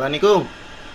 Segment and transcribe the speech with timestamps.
[0.00, 0.48] Assalamualaikum.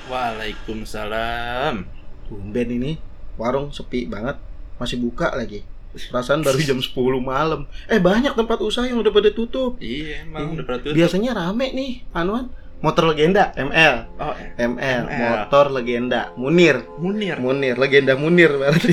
[0.10, 1.86] Waalaikumsalam.
[2.26, 2.98] Tumben ini
[3.38, 4.34] warung sepi banget,
[4.82, 5.62] masih buka lagi.
[5.94, 7.70] Perasaan baru jam 10 malam.
[7.86, 9.78] Eh banyak tempat usaha yang udah pada tutup.
[9.78, 10.98] Iya, emang udah pernah tutup.
[10.98, 12.50] Biasanya rame nih, Anuan.
[12.82, 14.10] Motor legenda, ML.
[14.18, 15.22] Oh, ML, ML.
[15.22, 16.90] motor legenda, Munir.
[16.98, 17.38] Munir.
[17.38, 18.90] Munir, legenda Munir berarti.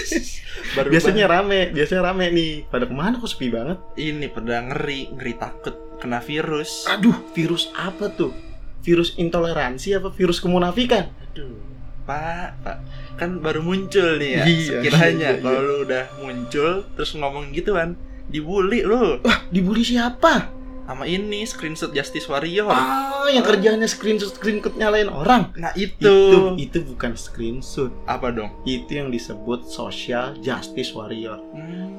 [0.80, 2.72] Baru biasanya rame, biasanya rame nih.
[2.72, 3.84] Pada ke mana kok sepi banget?
[4.00, 6.88] ini pada ngeri, ngeri takut kena virus.
[6.88, 8.55] Aduh, virus apa tuh?
[8.86, 11.10] Virus intoleransi apa virus kemunafikan?
[11.34, 11.58] Aduh.
[12.06, 12.78] Pak, Pak.
[13.18, 14.42] Kan baru muncul nih ya.
[14.46, 15.42] Iya, Sekiranya iya, iya.
[15.42, 17.98] kalau lu udah muncul terus ngomong gitu kan,
[18.30, 20.54] dibully lu Wah, dibully siapa?
[20.86, 22.70] sama ini screenshot Justice Warrior.
[22.70, 25.50] Ah, yang kerjanya screenshot screenshot nyalain orang.
[25.58, 25.98] Nah, itu.
[25.98, 27.90] Itu itu bukan screenshot.
[28.06, 28.54] apa dong?
[28.62, 31.42] Itu yang disebut social justice warrior.
[31.50, 31.90] Hmm.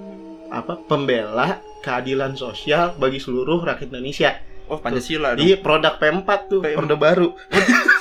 [0.48, 4.40] Apa pembela keadilan sosial bagi seluruh rakyat Indonesia.
[4.68, 5.48] Oh, Pancasila dong.
[5.48, 6.76] Di produk P4 tuh, P4.
[6.76, 7.28] Orde Baru.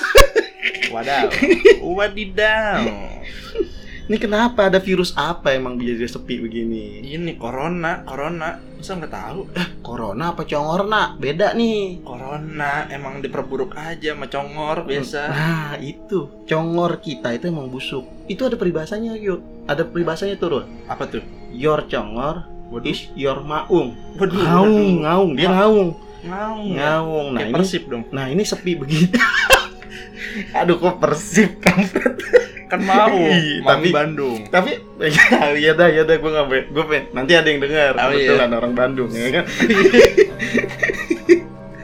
[0.93, 1.27] Wadaw.
[1.83, 2.83] Wadidaw.
[4.07, 7.03] Ini kenapa ada virus apa emang jadi sepi begini?
[7.03, 8.55] Ini corona, corona.
[8.79, 9.41] Masa nggak tahu?
[9.83, 11.19] Corona apa congorna?
[11.19, 12.07] Beda nih.
[12.07, 15.21] Corona emang diperburuk aja sama congor biasa.
[15.27, 16.47] Nah, itu.
[16.47, 18.07] Congor kita itu emang busuk.
[18.31, 19.43] Itu ada peribahasanya, yuk.
[19.67, 20.63] Ada peribahasanya tuh, Rul.
[20.87, 21.23] Apa tuh?
[21.51, 22.87] Your congor Waduh.
[22.87, 23.91] is your maung.
[24.15, 24.39] Waduh.
[24.39, 26.06] Ngaung, ngaung, dia ngaung.
[26.19, 26.65] Ngaung.
[26.67, 26.77] ya?
[26.97, 27.27] Ngaung.
[27.29, 28.03] Nah, Kayak ini persib dong.
[28.09, 29.07] Nah ini sepi begini.
[30.59, 31.77] Aduh kok persib kan.
[32.67, 33.07] Kan mau.
[33.07, 34.39] Mau tapi- Bandung.
[34.45, 34.71] Tapi
[35.63, 38.27] ya dah ya dah gue nggak gue pengen nanti ada yang dengar Oh, iya.
[38.27, 39.45] kebetulan orang Bandung ya kan.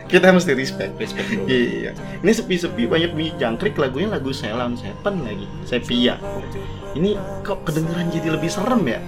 [0.06, 0.94] Kita mesti respect.
[0.96, 1.48] Respect dong.
[1.48, 1.92] Iya.
[2.22, 5.48] Ini sepi-sepi banyak bunyi jangkrik lagunya lagu Selam Seven lagi.
[5.64, 6.22] Sepia.
[6.94, 9.02] Ini kok kedengeran jadi lebih serem ya?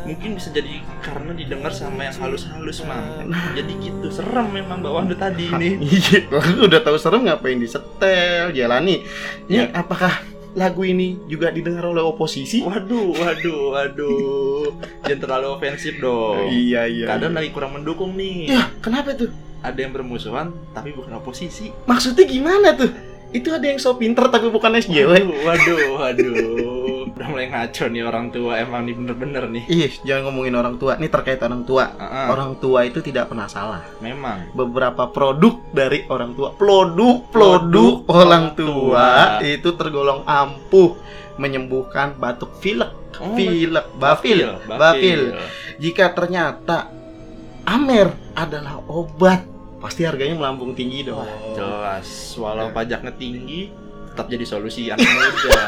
[0.00, 3.28] Mungkin bisa jadi karena didengar sama yang halus-halus, Mang.
[3.52, 4.06] Jadi gitu.
[4.08, 5.76] Serem memang bawah lu tadi ini.
[5.90, 9.04] Iya, lu udah tahu serem ngapain disetel, jalani.
[9.46, 9.64] Ini Ya.
[9.72, 10.10] apakah
[10.50, 12.60] lagu ini juga didengar oleh oposisi?
[12.60, 14.66] Waduh, waduh, waduh.
[15.04, 16.48] Jangan terlalu ofensif dong.
[16.48, 17.06] Iya iya.
[17.06, 18.50] Kadang lagi kurang mendukung nih.
[18.50, 19.30] Ya, kenapa tuh?
[19.60, 21.70] Ada yang bermusuhan tapi bukan oposisi.
[21.84, 22.88] Maksudnya gimana tuh?
[23.30, 25.12] Itu ada yang so pinter tapi bukan SJW.
[25.46, 26.99] Waduh, waduh, waduh.
[27.10, 29.64] Udah mulai ngaco nih orang tua emang nih bener-bener nih.
[29.66, 30.94] Ih, jangan ngomongin orang tua.
[30.94, 31.84] Ini terkait orang tua.
[31.92, 33.82] Ah, ah, Orang tua itu tidak pernah salah.
[33.98, 34.50] memang.
[34.52, 39.06] Beberapa produk dari orang tua, produk, Produk orang tua
[39.36, 39.42] tua.
[39.42, 40.96] itu tergolong ampuh
[41.36, 45.36] menyembuhkan batuk pilek, Oh, pilek, bafil, bafil.
[45.76, 46.88] Jika ternyata
[47.62, 49.44] amer adalah obat,
[49.78, 51.20] pasti harganya melambung tinggi dong.
[51.20, 52.08] Wah, jelas.
[52.36, 52.74] Walau Ya.
[52.74, 53.72] pajaknya tinggi,
[54.20, 55.64] tetap jadi solusi anak muda.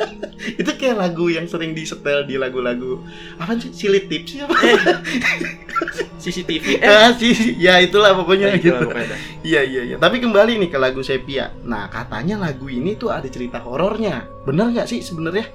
[0.62, 3.02] Itu kayak lagu yang sering disetel di lagu-lagu
[3.34, 3.74] apa sih?
[3.74, 4.54] Silit tips siapa?
[4.62, 4.78] eh,
[6.22, 6.78] CCTV.
[6.78, 7.58] Eh, Ah, sih, sih.
[7.58, 8.94] ya itulah pokoknya gitu gitu.
[9.42, 9.96] Iya iya iya.
[9.98, 11.50] Tapi kembali nih ke lagu Sepia.
[11.66, 14.22] Nah katanya lagu ini tuh ada cerita horornya.
[14.46, 15.50] Bener nggak sih sebenarnya?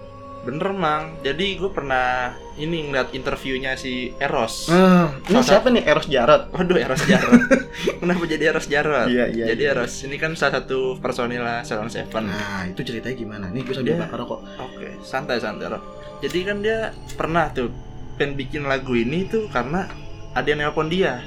[0.46, 1.18] Bener mang.
[1.20, 4.70] Jadi gue pernah ini ngeliat interviewnya si Eros.
[4.70, 6.54] Nah, ini Salah siapa nih Eros Jarot?
[6.54, 7.42] Waduh Eros Jarot.
[8.00, 9.10] Kenapa jadi Eros Jarot?
[9.10, 9.46] Iya iya.
[9.50, 9.74] jadi iya.
[9.74, 12.30] Eros ini kan salah satu personil Salon Seven.
[12.30, 13.46] Nah itu ceritanya gimana?
[13.50, 14.40] Nih gue sambil Dia- bakar rokok.
[14.62, 15.82] Oke, santai santai Rob.
[16.22, 17.74] Jadi kan dia pernah tuh
[18.16, 19.90] pengen bikin lagu ini tuh karena
[20.32, 21.20] ada yang nelpon dia.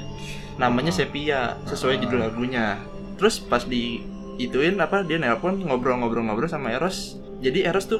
[0.55, 0.97] Namanya Oh.
[0.97, 2.01] Sepia, sesuai Ah.
[2.01, 2.65] judul lagunya.
[3.15, 3.99] Terus pas di
[4.35, 7.19] ituin apa dia nelpon ngobrol-ngobrol-ngobrol sama Eros.
[7.39, 7.99] Jadi Eros tuh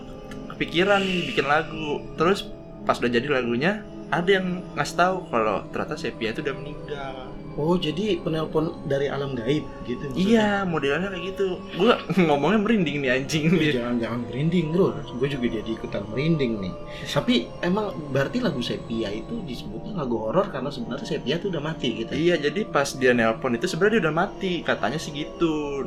[0.59, 2.04] kepikiran nih bikin lagu.
[2.19, 2.51] Terus
[2.83, 3.80] pas udah jadi lagunya
[4.12, 7.16] ada yang ngasih tahu kalau ternyata Sepia itu udah meninggal.
[7.60, 10.00] Oh jadi penelpon dari alam gaib gitu?
[10.07, 10.31] maksudnya?
[10.31, 11.48] Iya, modelnya kayak gitu.
[11.75, 13.72] Gua ngomongnya merinding nih anjing Ih, nih.
[13.75, 14.95] Jangan jangan merinding bro.
[15.19, 16.74] Gue juga jadi ikutan merinding nih.
[17.04, 21.88] Tapi emang berarti lagu Sepia itu disebutnya lagu horor karena sebenarnya Sepia tuh udah mati
[22.00, 22.12] gitu.
[22.16, 25.83] Iya, jadi pas dia nelpon itu sebenarnya dia udah mati, katanya sih gitu.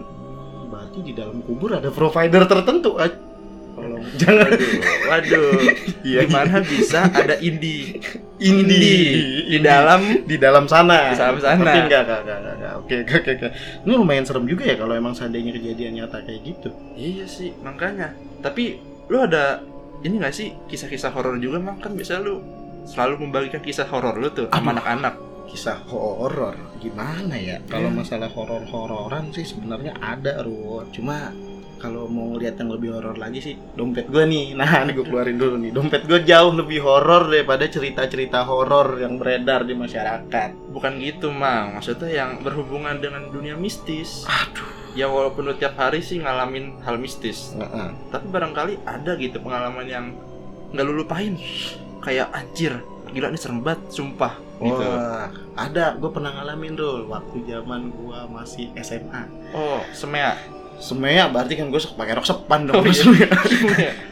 [0.69, 3.01] Berarti di dalam kubur ada provider tertentu.
[4.19, 4.49] Jangan.
[4.49, 4.71] Waduh,
[5.09, 5.61] waduh.
[6.03, 6.21] Iya.
[6.27, 8.03] Gimana bisa ada indie
[8.43, 11.15] Indie di dalam di dalam sana.
[11.15, 11.63] Di dalam sana.
[11.63, 12.73] Tapi enggak, enggak, enggak, enggak, enggak.
[12.83, 13.49] Oke, oke, oke.
[13.87, 16.69] Ini lumayan serem juga ya kalau emang seandainya kejadian nyata kayak gitu.
[16.99, 18.19] Iya sih, makanya.
[18.43, 19.63] Tapi lu ada
[20.03, 22.43] ini gak sih kisah-kisah horor juga mang kan biasa lu
[22.83, 25.15] selalu membagikan kisah horor lu tuh sama anak-anak.
[25.47, 27.63] Kisah horor gimana ya?
[27.71, 27.99] Kalau Iya.
[28.03, 30.83] masalah horor-hororan sih sebenarnya ada, Ru.
[30.91, 31.31] Cuma
[31.83, 34.47] kalau mau lihat yang lebih horor lagi sih dompet gue nih.
[34.63, 35.75] Nah, ini gue keluarin dulu nih.
[35.75, 40.71] Dompet gue jauh lebih horor daripada cerita-cerita horor yang beredar di masyarakat.
[40.71, 41.75] Bukan gitu, Mang.
[41.75, 44.23] Maksudnya yang berhubungan dengan dunia mistis.
[44.31, 44.71] Aduh.
[44.95, 47.97] Ya walaupun lu tiap hari sih ngalamin hal mistis, Heeh.
[48.13, 50.13] tapi barangkali ada gitu pengalaman yang
[50.77, 51.33] nggak lu lupain.
[52.05, 52.77] Kayak anjir,
[53.09, 54.37] gila nih serem banget, sumpah.
[54.61, 54.85] Gitu.
[54.85, 59.27] Wah, ada gue pernah ngalamin dulu waktu zaman gua masih SMA.
[59.57, 60.37] Oh, semea.
[60.83, 62.75] Semea berarti kan gue pakai rok sepan dong.
[62.75, 62.91] Oh, iya.
[62.93, 63.31] Semea.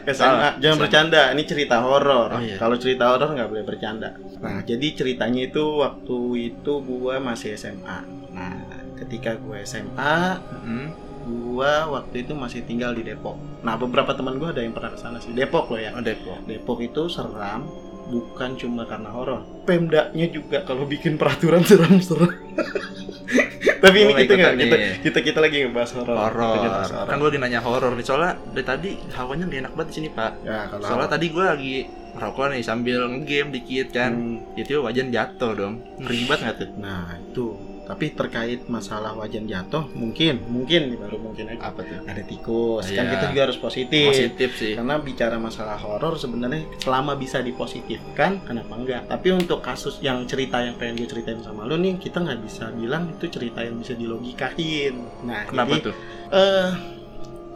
[0.06, 2.30] SMA Salah, jangan bercanda ini cerita horor.
[2.30, 2.54] Oh, iya.
[2.56, 4.14] kalau cerita horor nggak boleh bercanda.
[4.38, 6.18] Nah jadi ceritanya itu waktu
[6.54, 7.98] itu gue masih SMA
[8.30, 8.54] nah
[8.94, 10.94] ketika gue SMA Hmm.
[11.20, 13.34] gue waktu itu masih tinggal di Depok.
[13.60, 15.34] Nah beberapa teman gue ada yang pernah ke sana sih.
[15.34, 15.90] Depok loh ya.
[15.92, 16.46] Oh, Depok.
[16.46, 17.66] Depok itu seram
[18.06, 19.42] bukan cuma karena horor.
[19.66, 22.30] Pemdanya juga kalau bikin peraturan seram-seram
[23.84, 26.56] tapi ini Oh, kita nggak kita, kita kita lagi ngebahas horor Horor.
[27.08, 28.04] Kan gue lagi nanya horor nih.
[28.04, 30.32] Soalnya dari tadi hawanya gak enak banget di sini, Pak.
[30.44, 31.74] ya kalau Soalnya tadi gue lagi
[32.10, 34.12] merokok nih sambil game dikit kan.
[34.12, 34.58] Hmm.
[34.58, 35.74] Itu wajan jatuh dong.
[36.02, 36.68] Ngeri banget nggak tuh?
[36.82, 37.46] Nah itu
[37.90, 41.98] tapi terkait masalah wajan jatuh mungkin mungkin baru mungkin aja Apa tuh?
[42.00, 43.12] ada tikus kan Iya.
[43.12, 44.08] kita juga harus positif.
[44.08, 44.72] Positif sih.
[44.72, 50.58] karena bicara masalah horor sebenarnya selama bisa dipositifkan kenapa enggak tapi untuk kasus yang cerita
[50.58, 53.92] yang pengen gue ceritain sama lo nih kita nggak bisa bilang itu cerita yang bisa
[53.92, 55.94] dilogikain nah Kenapa jadi tuh?
[56.30, 56.70] eh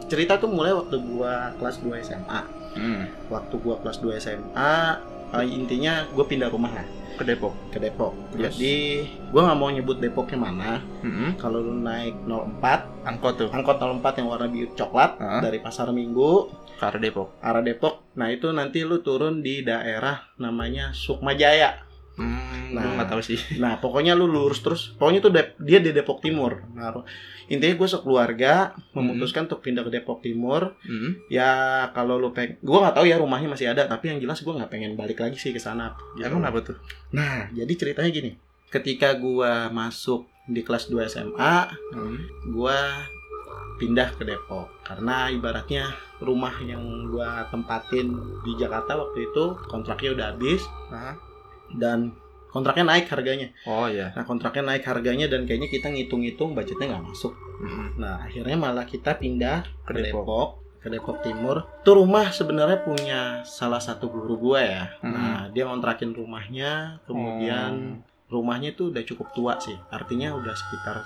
[0.05, 2.41] cerita tuh mulai waktu gua kelas 2 SMA
[2.75, 3.07] Hmm.
[3.27, 4.75] waktu gua kelas 2 SMA
[5.31, 6.83] eh, intinya gue pindah rumah lah
[7.15, 7.53] Ke Depok.
[7.67, 8.53] ke Depok Terus?
[8.53, 8.75] jadi
[9.29, 11.35] gua nggak mau nyebut Depoknya mana Hmm.
[11.35, 13.49] kalau lu naik 04 Angkot tuh.
[13.49, 15.39] angkot 04 yang warna biru coklat Hah?
[15.39, 17.39] dari pasar minggu Ke arah Depok.
[17.39, 18.03] arah Depok.
[18.13, 21.84] Nah itu nanti lu turun di daerah namanya Sukma Jaya.
[22.15, 22.71] Hmm.
[22.71, 22.81] Nah.
[22.81, 23.39] Gue nggak tahu sih.
[23.57, 24.95] Nah pokoknya lu lurus terus.
[24.95, 26.63] Pokoknya tuh Dep- dia di Depok Timur.
[26.71, 26.91] Nah,
[27.45, 28.53] intinya gue sekeluarga
[28.91, 30.75] memutuskan untuk pindah ke Depok Timur.
[30.81, 31.19] Hmm.
[31.27, 31.51] Ya
[31.91, 33.85] kalau lu pengen, gue nggak tahu ya rumahnya masih ada.
[33.85, 35.93] Tapi yang jelas gue nggak pengen balik lagi sih ke sana.
[36.15, 36.25] gitu.
[36.25, 36.77] Emang apa tuh?
[37.11, 38.31] Nah jadi ceritanya gini.
[38.67, 41.55] Ketika gue masuk di kelas 2 SMA,
[41.91, 42.17] Hmm.
[42.47, 42.79] gue
[43.75, 46.79] pindah ke Depok karena ibaratnya rumah yang
[47.11, 48.07] gua tempatin
[48.39, 50.63] di Jakarta waktu itu kontraknya udah habis?
[51.73, 52.13] Dan
[52.53, 53.51] kontraknya naik harganya.
[53.67, 54.15] Oh iya.
[54.15, 57.35] Nah kontraknya naik harganya dan kayaknya kita ngitung-ngitung budgetnya nggak masuk.
[57.35, 57.99] Hmm.
[57.99, 60.23] Nah akhirnya malah kita pindah Ke ke Depok.
[60.23, 61.57] Depok ke Depok Timur.
[61.81, 64.83] Tuh rumah sebenarnya punya salah satu guru gua ya.
[65.01, 65.11] Hmm.
[65.11, 69.75] Nah dia ngontrakin rumahnya, kemudian rumahnya tuh udah cukup tua sih.
[69.89, 71.01] Artinya udah sekitar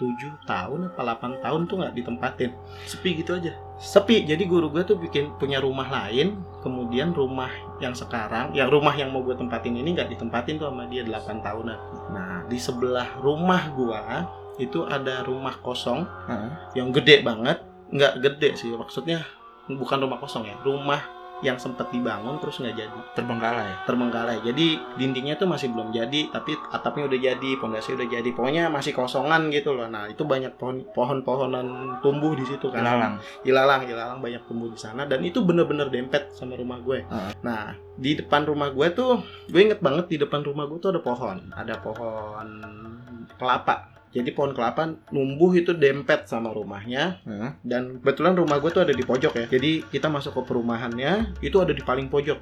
[0.00, 2.50] 7 tahun apa 8 tahun tuh nggak ditempatin.
[2.88, 3.52] Sepi gitu aja.
[3.80, 7.48] sepi jadi guru gue tuh bikin punya rumah lain kemudian rumah
[7.80, 11.40] yang sekarang yang rumah yang mau gue tempatin ini nggak ditempatin tuh sama dia 8
[11.40, 11.78] tahunan
[12.12, 14.28] nah di sebelah rumah gua
[14.60, 16.76] itu ada rumah kosong Hah?
[16.76, 19.24] yang gede banget nggak gede sih maksudnya
[19.72, 21.00] bukan rumah kosong ya rumah
[21.40, 22.98] yang sempat dibangun terus nggak jadi.
[23.16, 23.70] Terbengkalai.
[23.88, 24.38] terbengkalai.
[24.44, 28.28] Jadi dindingnya tuh masih belum jadi tapi atapnya udah jadi pondasi udah jadi.
[28.32, 29.88] Pokoknya masih kosongan gitu loh.
[29.88, 32.84] Nah itu banyak pohon pohon-pohonan tumbuh di situ kan.
[32.84, 33.14] Ilalang.
[33.44, 35.08] ilalang ilalang banyak tumbuh di sana.
[35.08, 37.04] Dan itu bener-bener dempet sama rumah gue.
[37.04, 37.32] Heeh.
[37.40, 41.00] nah di depan rumah gue tuh gue inget banget di depan rumah gue tuh ada
[41.00, 41.38] pohon.
[41.52, 42.48] Ada pohon
[43.36, 47.54] kelapa jadi pohon kelapa numbuh itu dempet sama rumahnya Hah?
[47.62, 51.56] dan kebetulan rumah gue tuh ada di pojok ya jadi kita masuk ke perumahannya itu
[51.56, 52.38] ada di paling pojok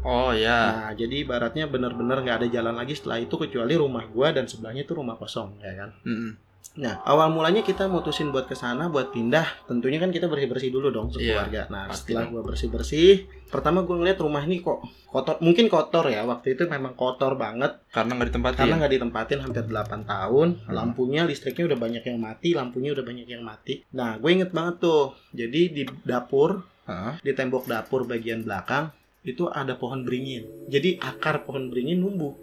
[0.00, 0.60] Oh iya.
[0.80, 4.82] nah jadi ibaratnya bener-bener nggak ada jalan lagi setelah itu kecuali rumah gue dan sebelahnya
[4.82, 6.40] itu rumah kosong ya kan Hmm.
[6.74, 9.46] Nah, awal mulanya kita mutusin buat ke sana, buat pindah.
[9.64, 11.70] Tentunya kan kita bersih-bersih dulu dong sekeluarga.
[11.70, 12.32] nah, pasti setelah dong.
[12.34, 13.10] gua bersih-bersih,
[13.46, 15.38] pertama gua ngeliat rumah ini kok kotor.
[15.38, 18.58] Mungkin kotor ya, waktu itu memang kotor banget Karena nggak ditempatin.
[18.58, 20.48] karena nggak ditempatin hampir 8 tahun.
[20.60, 20.74] Hmm.
[20.74, 23.86] Lampunya, listriknya udah banyak yang mati, lampunya udah banyak yang mati.
[23.94, 25.14] Nah, gue inget banget tuh.
[25.30, 26.58] Jadi di dapur,
[26.90, 27.22] Hah?
[27.22, 28.90] di tembok dapur bagian belakang
[29.22, 30.66] itu ada pohon beringin.
[30.66, 32.34] Jadi akar pohon beringin numbuh.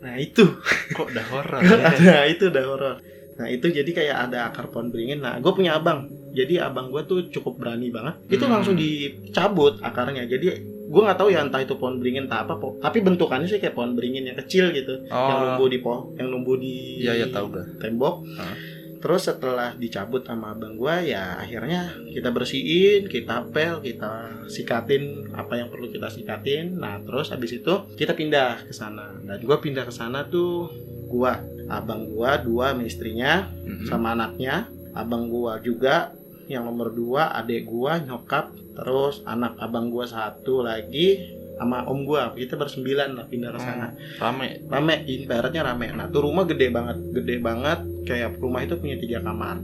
[0.00, 0.48] Nah, itu
[0.90, 1.92] Kok udah horor ya?
[2.00, 2.96] nah itu udah horor
[3.40, 5.18] nah itu jadi kayak ada akar pohon beringin.
[5.18, 6.04] Nah gue punya abang.
[6.30, 8.20] Jadi abang gue tuh cukup berani banget.
[8.28, 8.52] Itu Hmm.
[8.52, 10.24] langsung dicabut akarnya.
[10.24, 10.46] Jadi
[10.84, 13.72] gue nggak tahu ya entah itu pohon beringin entah apa po- tapi bentukannya sih kayak
[13.72, 15.00] pohon beringin yang kecil gitu.
[15.04, 15.42] Yang Oh.
[15.48, 17.64] numbuh di pohon yang numbuh di Iya iya tahu gue.
[17.78, 18.28] tembok.
[18.34, 18.56] Hah?
[19.00, 24.12] terus setelah dicabut sama abang gue ya akhirnya kita bersihin kita pel kita
[24.44, 26.76] sikatin apa yang perlu kita sikatin.
[26.76, 29.16] Nah terus habis itu kita pindah ke sana.
[29.18, 30.68] Dan gue pindah ke sana tuh
[31.08, 33.86] gua abang gua dua sama istrinya Hmm.
[33.86, 34.66] sama anaknya.
[34.90, 36.10] Abang gua juga
[36.44, 42.32] yang nomor dua adik gua nyokap terus anak abang gua satu lagi sama om gua.
[42.32, 43.94] Kita bersembilan lah pindah ke sana.
[44.18, 44.66] Rame.
[44.66, 45.92] rame ibaratnya rame.
[45.92, 47.78] Nah tuh rumah gede banget gede banget.
[48.02, 49.62] Kayak rumah itu punya tiga kamar.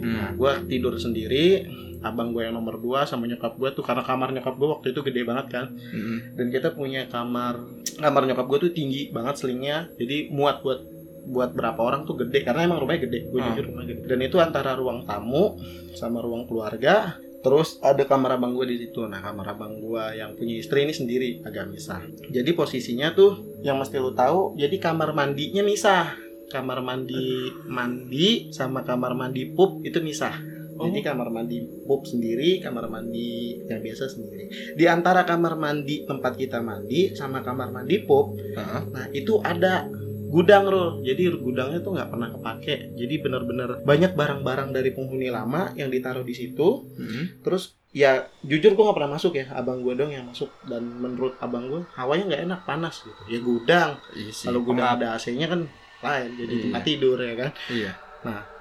[0.00, 0.36] Nah Hmm.
[0.36, 1.66] gue tidur sendiri.
[2.00, 5.00] Abang gue yang nomor dua sama nyokap gue tuh karena kamar nyokap gue waktu itu
[5.02, 5.66] gede banget kan.
[5.72, 6.36] Hmm.
[6.36, 7.56] dan kita punya kamar
[7.94, 9.88] kamar nyokap gue tuh tinggi banget selingnya.
[9.96, 10.84] Jadi muat buat
[11.24, 13.48] buat berapa orang tuh gede karena emang rumahnya gede gue Hmm.
[13.52, 14.02] jujur rumah gede.
[14.04, 15.56] Dan itu antara ruang tamu
[15.92, 19.04] sama ruang keluarga terus ada kamar abang gue di situ.
[19.04, 22.00] Nah kamar abang gue yang punya istri ini sendiri agak misah.
[22.28, 26.16] Jadi posisinya tuh yang mesti lu tahu jadi kamar mandinya misah.
[26.48, 30.32] Kamar mandi mandi sama kamar mandi pup itu misah.
[30.74, 34.74] Jadi kamar mandi pup sendiri, kamar mandi yang biasa sendiri.
[34.74, 38.82] Di antara kamar mandi tempat kita mandi sama kamar mandi pup, Heeh.
[38.90, 39.86] nah itu ada
[40.34, 40.98] gudang loh.
[40.98, 42.98] Jadi gudangnya tuh nggak pernah kepake.
[42.98, 46.90] Jadi bener-bener banyak barang-barang dari penghuni lama yang ditaruh di situ.
[46.98, 47.46] Mm-mm.
[47.46, 50.50] Terus ya jujur gue nggak pernah masuk ya, abang gue dong yang masuk.
[50.66, 53.22] Dan menurut abang gue hawanya nggak enak, panas gitu.
[53.30, 53.90] Ya gudang.
[54.18, 54.32] Iya.
[54.34, 55.70] Kalau gudang ada AC-nya kan
[56.02, 56.62] lain, jadi Iya.
[56.66, 57.50] tempat tidur ya kan.
[57.70, 57.92] Iya.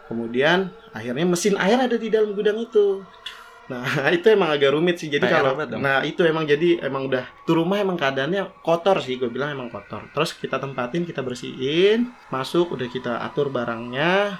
[0.04, 0.60] Kemudian
[0.94, 3.02] akhirnya mesin air ada di dalam gudang itu.
[3.74, 5.10] Nah itu emang agak rumit sih.
[5.10, 9.18] Jadi PR kalau nah itu emang jadi emang udah tuh rumah emang keadaannya kotor sih.
[9.18, 10.06] Gue bilang emang kotor.
[10.14, 14.38] Terus kita tempatin, kita bersihin, masuk udah kita atur barangnya.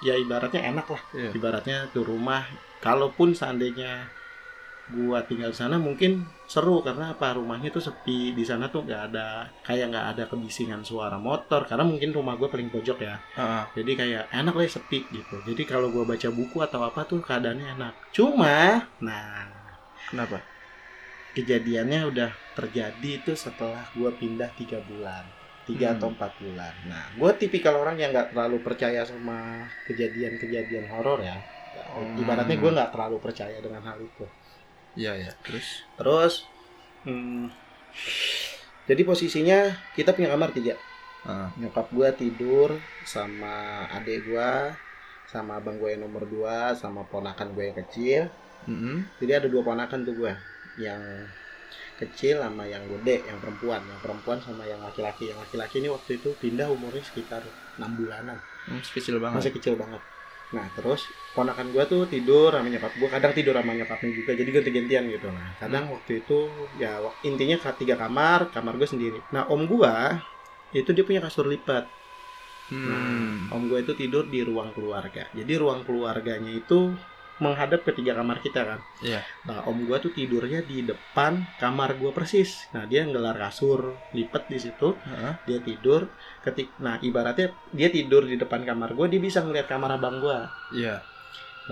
[0.00, 1.02] Ya ibaratnya enak lah.
[1.12, 1.30] Iya.
[1.34, 2.46] Ibaratnya tuh rumah.
[2.80, 4.08] Kalaupun seandainya
[4.90, 9.46] gua tinggal sana mungkin seru karena apa rumahnya tuh sepi di sana tuh nggak ada
[9.62, 13.62] kayak nggak ada kebisingan suara motor karena mungkin rumah gua paling pojok ya Heeh.
[13.76, 17.78] jadi kayak enak lah sepi gitu jadi kalau gua baca buku atau apa tuh keadaannya
[17.78, 19.46] enak cuma nah
[20.06, 20.42] Kenapa?
[21.30, 25.22] kejadiannya udah terjadi itu setelah gua pindah tiga bulan
[25.62, 25.96] tiga Hmm.
[25.96, 31.38] atau empat bulan nah gua tipikal orang yang nggak terlalu percaya sama kejadian-kejadian horor ya
[31.90, 32.18] Hmm.
[32.18, 34.26] ibaratnya gua nggak terlalu percaya dengan hal itu
[34.98, 35.30] Iya ya.
[35.46, 35.66] Terus?
[35.94, 36.34] terus
[37.04, 37.46] hmm,
[38.84, 39.58] jadi posisinya
[39.94, 40.74] kita punya kamar tiga
[41.20, 41.48] Heeh.
[41.60, 44.72] nyokap gua tidur sama adik gua
[45.30, 48.22] sama abang gue yang nomor dua sama ponakan gue yang kecil
[48.66, 49.06] Mm-mm.
[49.22, 50.32] jadi ada dua ponakan tuh gue
[50.74, 50.98] yang
[51.96, 56.18] kecil sama yang gede yang perempuan yang perempuan sama yang laki-laki yang laki-laki ini waktu
[56.18, 57.46] itu pindah umurnya sekitar
[57.78, 59.38] enam bulanan Hmm, kecil banget.
[59.40, 60.02] masih kecil banget
[60.50, 64.50] nah terus ponakan gue tuh tidur sama nyokap gue kadang tidur sama nyokapnya juga jadi
[64.50, 66.50] ganti-gantian gitu nah kadang waktu itu
[66.82, 69.94] ya intinya tiga kamar kamar gue sendiri nah om gue
[70.74, 71.86] itu dia punya kasur lipat
[72.70, 73.50] Hmm.
[73.50, 75.26] Om gue itu tidur di ruang keluarga.
[75.34, 76.94] Jadi ruang keluarganya itu
[77.40, 78.78] menghadap ke tiga kamar kita kan.
[79.00, 79.24] Iya.
[79.48, 82.68] Nah, om gue tuh tidurnya di depan kamar gue persis.
[82.76, 84.92] Nah, dia nggelar kasur lipat di situ.
[84.94, 85.32] Heeh.
[85.48, 86.12] Dia tidur.
[86.44, 90.38] Ketik, nah ibaratnya dia tidur di depan kamar gue, dia bisa ngeliat kamar abang gue.
[90.76, 91.00] Iya.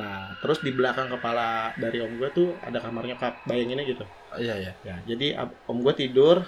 [0.00, 3.44] Nah, terus di belakang kepala dari om gue tuh ada kamar nyokap.
[3.44, 4.04] Bayanginnya gitu.
[4.40, 4.72] Iya ya.
[4.82, 5.36] Ya, jadi
[5.68, 6.42] om gue tidur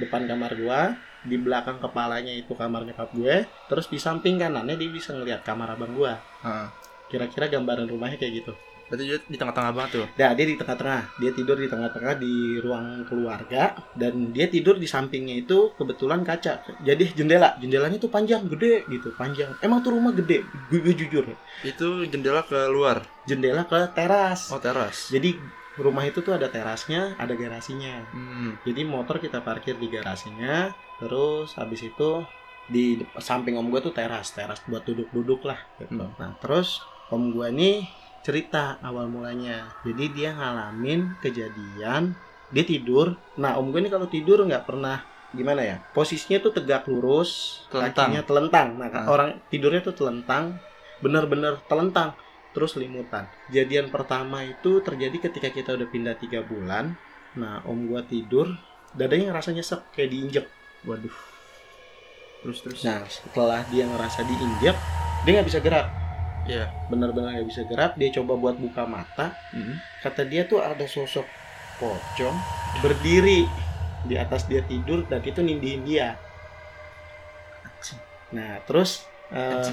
[0.00, 4.88] depan kamar gua, di belakang kepalanya itu kamar nyokap gue, terus di samping kanannya dia
[4.88, 6.16] bisa ngelihat kamar abang gua.
[6.40, 6.68] Heeh.
[7.12, 8.52] Kira-kira gambaran rumahnya kayak gitu.
[8.92, 10.06] Berarti dia di tengah-tengah banget tuh.
[10.20, 14.84] Nah, dia di tengah-tengah, dia tidur di tengah-tengah di ruang keluarga dan dia tidur di
[14.84, 16.60] sampingnya itu kebetulan kaca.
[16.84, 19.56] Jadi jendela, jendelanya tuh panjang, gede gitu, panjang.
[19.64, 21.24] Emang tuh rumah gede, gue, jujur.
[21.64, 23.00] Itu jendela ke luar.
[23.24, 24.52] Jendela ke teras.
[24.52, 25.08] Oh, teras.
[25.08, 25.40] Jadi
[25.80, 28.04] rumah itu tuh ada terasnya, ada garasinya.
[28.12, 28.60] Hmm.
[28.60, 30.68] Jadi motor kita parkir di garasinya,
[31.00, 32.28] terus habis itu
[32.68, 35.56] di samping om gue tuh teras, teras buat duduk-duduk lah.
[35.80, 35.96] Gitu.
[35.96, 36.12] Hmm.
[36.20, 37.76] Nah terus om gue nih
[38.24, 39.68] cerita awal mulanya.
[39.84, 42.16] Jadi dia ngalamin kejadian,
[42.48, 43.14] dia tidur.
[43.36, 45.76] Nah om gue nih kalau tidur nggak pernah gimana ya?
[45.92, 48.08] Posisinya tuh tegak lurus, Telentang.
[48.16, 48.68] kakinya telentang.
[48.80, 49.06] Nah Ah.
[49.08, 50.56] orang tidurnya tuh telentang,
[50.98, 52.16] bener-bener telentang.
[52.52, 53.24] Terus limutan.
[53.48, 57.00] Kejadian pertama itu terjadi ketika kita udah pindah tiga bulan.
[57.32, 58.44] Nah, om gua tidur,
[58.92, 60.46] dadanya ngerasa nyesek kayak diinjek.
[60.84, 61.16] Waduh.
[62.44, 62.80] Terus terus.
[62.84, 64.76] Nah, setelah dia ngerasa diinjek,
[65.24, 66.01] dia nggak bisa gerak.
[66.46, 66.70] Iya.
[66.90, 67.94] Bener-bener nggak bisa gerak.
[67.98, 69.34] Dia coba buat buka mata.
[69.54, 69.78] Mm-mm.
[70.02, 71.24] Kata dia tuh ada sosok
[71.78, 72.36] pocong
[72.78, 73.46] berdiri
[74.06, 76.18] di atas dia tidur dan itu nindihin dia.
[78.32, 79.68] Nah, terus eh,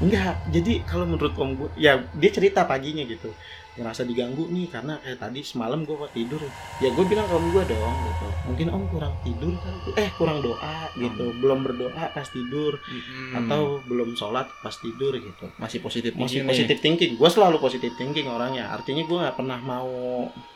[0.00, 3.28] Enggak, jadi kalau menurut om gue, ya dia cerita paginya gitu.
[3.70, 6.40] Ngerasa diganggu nih karena kayak tadi semalam gue kok tidur.
[6.80, 8.26] Ya gue bilang ke om gue dong gitu.
[8.50, 11.24] Mungkin om kurang tidur kali eh kurang doa gitu.
[11.38, 12.80] Belum berdoa pas tidur.
[12.80, 13.38] Mm-mm.
[13.44, 15.46] atau belum sholat pas tidur gitu.
[15.56, 17.14] Masih positif masih positif thinking.
[17.14, 18.72] Gue selalu positif thinking orangnya.
[18.74, 19.88] Artinya gue nggak pernah mau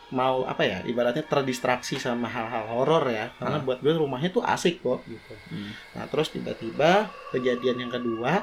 [0.08, 3.30] mau apa ya ibaratnya terdistraksi sama hal-hal horor ya.
[3.36, 3.62] Karena Ah.
[3.62, 5.32] buat gue rumahnya tuh asik kok gitu.
[5.52, 5.70] Hmm.
[5.94, 8.42] Nah terus tiba-tiba kejadian yang kedua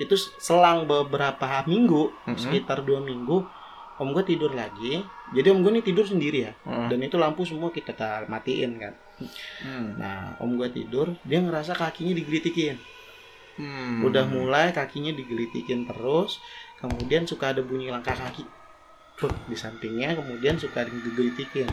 [0.00, 2.34] itu selang beberapa minggu Mhm.
[2.34, 3.44] sekitar dua minggu
[3.96, 6.88] om gue tidur lagi jadi om gue nih tidur sendiri ya Heeh.
[6.88, 8.94] dan itu lampu semua kita ta- matiin kan
[9.60, 10.00] Hmm.
[10.00, 12.80] nah om gue tidur dia ngerasa kakinya digelitikin
[13.54, 14.00] Hmm.
[14.00, 16.40] udah mulai kakinya digelitikin terus
[16.76, 18.48] kemudian suka ada bunyi langkah kaki
[19.14, 21.68] Tuh, di sampingnya kemudian suka digelitikin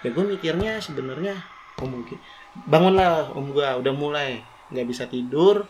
[0.00, 1.34] ya gue mikirnya sebenarnya
[1.76, 2.22] oh mungkin
[2.62, 4.38] bangunlah om gue udah mulai
[4.70, 5.66] nggak bisa tidur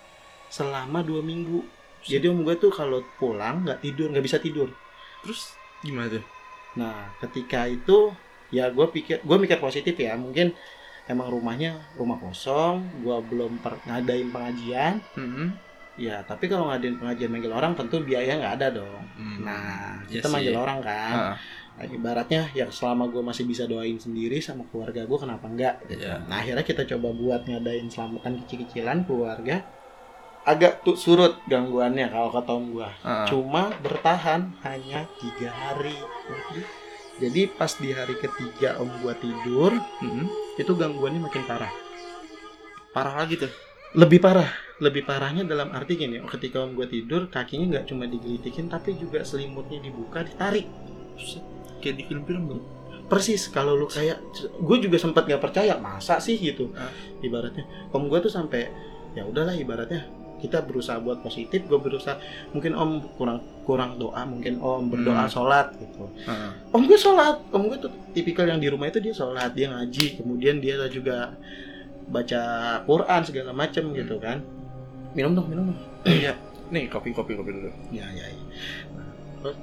[0.46, 1.64] selama dua minggu
[2.06, 4.68] jadi om gue tuh kalau pulang nggak tidur nggak bisa tidur
[5.25, 6.25] Terus gimana tuh?
[6.75, 8.11] nah ketika itu
[8.50, 10.52] ya gue pikir gue mikir positif ya mungkin
[11.06, 15.49] emang rumahnya rumah kosong gue belum per, ngadain pengajian Mm-mm.
[15.94, 18.99] Ya, tapi kalau ngadain pengajian manggil orang tentu biaya nggak ada dong.
[19.14, 19.46] Hmm.
[19.46, 21.14] Nah, Iya kita manggil orang kan.
[21.14, 21.37] Ah,
[21.75, 25.87] Nah, ibaratnya ya selama gue masih bisa doain sendiri sama keluarga gue kenapa enggak?
[25.87, 26.18] Iya.
[26.26, 29.62] Nah akhirnya kita coba buat ngadain selamatan kecil-kecilan keluarga.
[30.44, 32.90] Agak tuh surut gangguannya kalau kata om gue.
[33.00, 33.24] ah.
[33.24, 35.96] Cuma bertahan hanya tiga hari.
[37.16, 39.72] Jadi pas di hari ketiga om gue tidur
[40.02, 40.26] Mm-mm.
[40.54, 41.72] itu gangguannya makin parah.
[42.92, 43.48] Parah lagi tuh.
[43.94, 44.50] Lebih parah,
[44.82, 49.22] lebih parahnya dalam arti gini, ketika om gue tidur kakinya nggak cuma digelitikin tapi juga
[49.22, 50.66] selimutnya dibuka ditarik.
[51.78, 52.62] Kayak di film-film dong.
[53.04, 54.16] persis kalau lu kayak
[54.58, 56.88] gue juga sempat nggak percaya masa sih gitu Ah.
[57.20, 58.72] ibaratnya om gue tuh sampai
[59.12, 60.08] ya udahlah ibaratnya
[60.44, 62.20] kita berusaha buat positif gue berusaha
[62.52, 65.32] mungkin om kurang kurang doa mungkin om berdoa Hmm.
[65.32, 66.52] sholat gitu Ah.
[66.68, 70.20] om gue sholat om gue tuh tipikal yang di rumah itu dia sholat dia ngaji
[70.20, 71.32] kemudian dia juga
[72.04, 72.42] baca
[72.82, 73.96] Quran segala macem Hmm.
[73.96, 74.44] gitu kan
[75.12, 75.80] minum dong minum dong
[76.20, 76.36] Iya.
[76.66, 77.70] Nih kopi kopi kopi dulu.
[77.90, 78.38] ya ya, ya.
[78.90, 79.08] Nah,
[79.40, 79.56] terus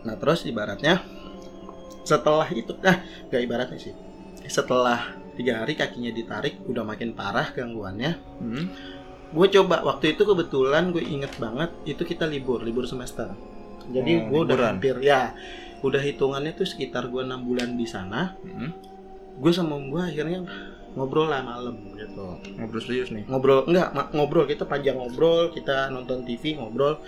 [0.00, 1.02] nah terus ibaratnya
[2.02, 3.92] setelah itu nah gak ibaratnya sih
[4.46, 8.66] setelah tiga hari kakinya ditarik udah makin parah gangguannya Hmm.
[9.28, 13.30] gue coba waktu itu kebetulan gue inget banget itu kita libur libur semester
[13.88, 15.32] jadi Oh, gue udah hampir ya
[15.78, 18.74] udah hitungannya tuh sekitar gue enam bulan di sana Hmm.
[19.38, 20.42] gue sama gue akhirnya
[20.98, 23.22] ngobrol lah malam gitu Ngobrol serius nih.
[23.24, 26.98] ngobrol enggak ngobrol kita panjang ngobrol kita nonton TV ngobrol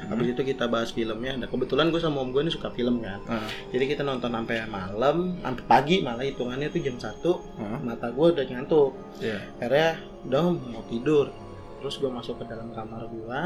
[0.00, 0.16] Hmm.
[0.16, 3.20] habis itu kita bahas filmnya nah kebetulan gue sama om gue ini suka film kan
[3.26, 3.44] Ah.
[3.68, 7.76] jadi kita nonton sampai malam sampai pagi malah hitungannya tuh jam 1 Ah.
[7.78, 9.44] mata gue udah ngantuk Iya.
[9.58, 9.90] akhirnya
[10.24, 11.28] udah mau tidur
[11.76, 13.40] terus gue masuk ke dalam kamar gue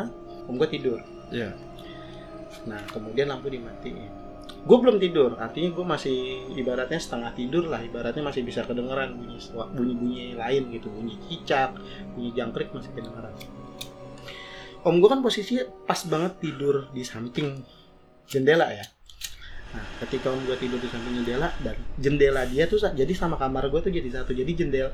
[0.44, 1.58] om gue tidur Iya.
[2.64, 4.14] nah kemudian lampu dimatiin
[4.64, 6.16] gue belum tidur artinya gue masih
[6.56, 9.36] ibaratnya setengah tidur lah ibaratnya masih bisa kedengeran bunyi
[9.76, 11.76] bunyi bunyi lain gitu bunyi cicak
[12.16, 13.32] bunyi jangkrik masih kedengeran
[14.84, 17.60] om gue kan posisinya pas banget tidur di samping
[18.24, 18.84] jendela ya
[19.76, 23.68] nah ketika om gue tidur di samping jendela dan jendela dia tuh jadi sama kamar
[23.68, 24.92] gue tuh jadi satu jadi jendela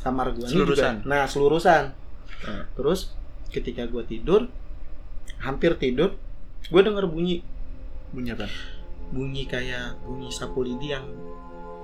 [0.00, 1.04] kamar gue Selurusan.
[1.04, 1.84] juga nah selurusan
[2.42, 2.66] Ah.
[2.74, 3.14] terus
[3.54, 4.50] ketika gue tidur
[5.38, 6.18] hampir tidur
[6.66, 7.44] gue denger bunyi
[8.10, 8.50] Bunyi apa?
[9.12, 11.04] Bunyi kayak bunyi sapu lidi yang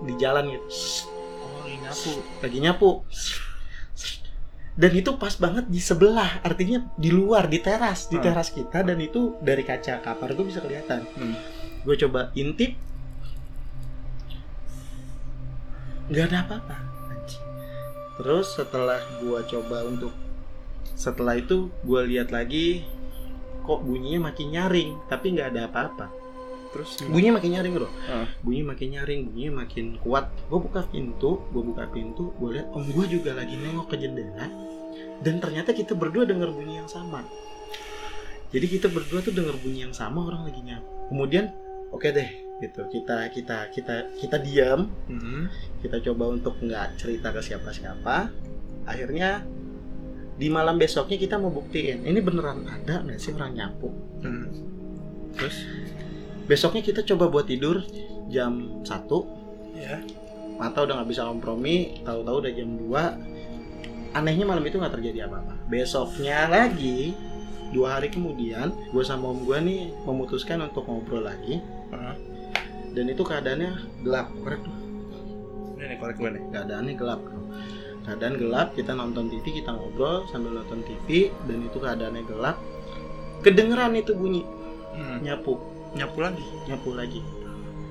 [0.02, 0.66] di jalan gitu.
[1.44, 2.12] Oh, ini nyapu.
[2.40, 2.90] lagi nyapu.
[4.78, 8.24] Dan itu pas banget di sebelah artinya di luar di teras di Hmm.
[8.30, 8.80] teras kita.
[8.82, 11.04] Dan itu dari kaca kamar gue bisa kelihatan.
[11.14, 11.36] Hmm.
[11.86, 12.74] gue coba intip.
[16.10, 16.88] Nggak ada apa-apa
[18.18, 20.10] terus setelah gue coba untuk
[20.98, 22.82] setelah itu gue lihat lagi
[23.62, 26.10] kok bunyinya makin nyaring tapi nggak ada apa-apa
[26.68, 28.28] Terus bunyinya makin nyaring bro Ah.
[28.44, 30.28] bunyi makin nyaring bunyinya makin kuat.
[30.52, 34.46] Gue buka pintu gue buka pintu gue lihat om gue juga lagi nengok ke jendela.
[35.24, 37.24] Dan ternyata kita berdua dengar bunyi yang sama.
[38.48, 41.52] Jadi kita berdua tuh dengar bunyi yang sama orang lagi nyapu kemudian
[41.88, 42.84] oke deh gitu.
[42.88, 44.92] Kita kita kita kita diam.
[45.08, 45.48] Hmm.
[45.80, 48.28] kita coba untuk nggak cerita ke siapa-siapa.
[48.84, 49.44] Akhirnya
[50.38, 53.88] di malam besoknya kita mau buktiin ini beneran ada nggak sih orang nyapu?
[54.22, 54.46] Hmm.
[55.34, 55.56] Terus?
[56.48, 57.84] Besoknya kita coba buat tidur
[58.26, 58.88] jam 1
[59.78, 60.02] Ya.
[60.58, 65.54] mata udah nggak bisa kompromi tahu-tahu udah jam 2 anehnya malam itu nggak terjadi apa-apa.
[65.68, 67.12] Besoknya lagi
[67.68, 71.60] dua hari kemudian gue sama om gue nih memutuskan untuk ngobrol lagi.
[71.92, 72.16] Ah.
[72.96, 74.64] dan itu keadaannya gelap korek
[75.76, 76.42] Ini nih korek gue nih.
[76.50, 77.20] keadaannya gelap
[78.02, 82.56] keadaan gelap kita nonton TV kita ngobrol sambil nonton TV dan itu keadaannya gelap.
[83.44, 84.42] Kedengeran itu bunyi.
[84.96, 85.20] Hmm.
[85.22, 85.60] nyapu
[85.96, 86.44] Nyapu lagi.
[86.68, 87.20] nyapu lagi.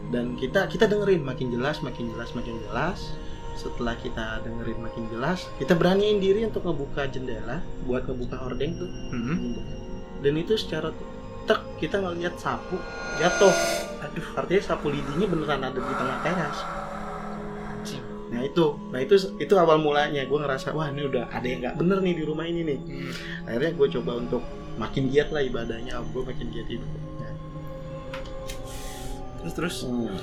[0.08, 3.18] Dan kita kita dengerin makin jelas makin jelas makin jelas.
[3.58, 8.90] Setelah kita dengerin makin jelas kita beraniin diri untuk ngebuka jendela buat ngebuka hordeng tuh.
[9.14, 9.58] Hmm.
[10.18, 10.90] dan itu secara
[11.46, 12.78] tek kita ngeliat sapu
[13.22, 13.54] jatuh.
[14.02, 16.58] Aduh artinya sapu lidinya beneran ada di tengah teras.
[18.28, 18.66] Nah itu.
[18.94, 20.26] Nah itu itu awal mulanya.
[20.30, 22.80] Gue ngerasa wah ini udah ada yang nggak bener nih di rumah ini nih.
[22.80, 23.12] Hmm.
[23.50, 24.44] akhirnya gue coba untuk
[24.78, 25.98] makin giat lah ibadahnya.
[26.14, 27.07] Gue makin giat ibadahnya
[29.48, 29.76] Terus terus.
[29.88, 30.18] Hmm.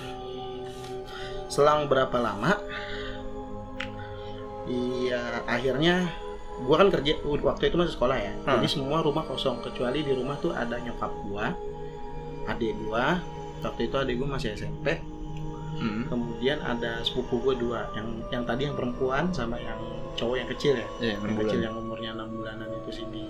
[1.49, 2.61] Selang berapa lama?
[4.65, 6.09] Iya, akhirnya
[6.65, 8.33] gua kan kerja waktu itu masih sekolah ya.
[8.45, 8.61] Hmm.
[8.61, 11.53] Jadi semua rumah kosong kecuali di rumah tuh ada nyokap gua,
[12.49, 13.21] adik gua.
[13.65, 15.01] Waktu itu adik gua masih SMP.
[15.75, 16.07] Hmm.
[16.09, 19.81] Kemudian ada sepupu gua dua, yang yang tadi yang perempuan sama yang
[20.15, 20.87] cowok yang kecil ya.
[21.03, 23.29] Iya, Yang kecil yang umurnya enam bulanan itu sini.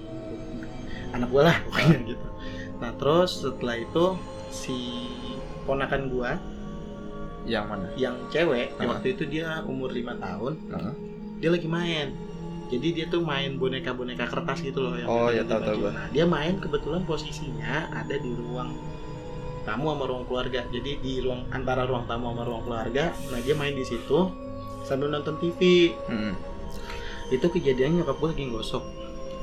[1.15, 2.29] Anak gua lah pokoknya gitu.
[2.79, 4.05] Nah, terus setelah itu
[4.55, 5.11] si
[5.65, 6.39] ponakan gua
[7.45, 7.87] Yang mana?
[7.95, 8.89] yang cewek Ah.
[8.89, 10.95] waktu itu dia umur lima tahun Ah.
[11.37, 12.15] dia lagi main
[12.65, 16.25] jadi dia tuh main boneka-boneka kertas gitu loh yang Oh, ya, tahu, tahu nah dia
[16.25, 18.73] main kebetulan posisinya ada di ruang
[19.63, 23.53] tamu sama ruang keluarga jadi di ruang antara ruang tamu sama ruang keluarga nah dia
[23.53, 24.31] main di situ
[24.81, 26.33] sambil nonton TV Hmm.
[27.29, 28.85] itu kejadiannya nyokap gue lagi gosok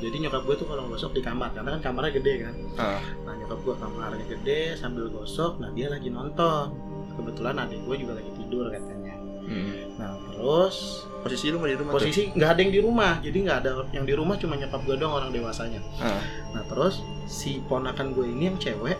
[0.02, 3.02] jadi nyokap gue tuh kalau gosok di kamar karena kan kamarnya gede kan Ah.
[3.22, 6.74] nah nyokap gue kamarnya gede sambil gosok nah dia lagi nonton
[7.14, 9.98] kebetulan adik gue juga lagi tidur katanya Hmm.
[9.98, 13.58] nah terus Posisi lu nggak di rumah posisi nggak ada yang di rumah jadi nggak
[13.60, 16.18] ada yang di rumah cuma nyokap gue doang orang dewasanya Ah.
[16.52, 18.98] nah terus si ponakan gue ini yang cewek